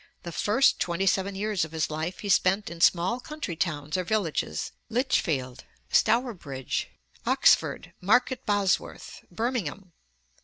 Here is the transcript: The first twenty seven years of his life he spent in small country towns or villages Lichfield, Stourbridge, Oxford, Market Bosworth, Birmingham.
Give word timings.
The 0.23 0.31
first 0.31 0.79
twenty 0.79 1.05
seven 1.05 1.35
years 1.35 1.63
of 1.63 1.73
his 1.73 1.91
life 1.91 2.21
he 2.21 2.29
spent 2.29 2.71
in 2.71 2.81
small 2.81 3.19
country 3.19 3.55
towns 3.55 3.97
or 3.97 4.03
villages 4.03 4.71
Lichfield, 4.89 5.63
Stourbridge, 5.91 6.87
Oxford, 7.23 7.93
Market 8.01 8.43
Bosworth, 8.43 9.23
Birmingham. 9.29 9.91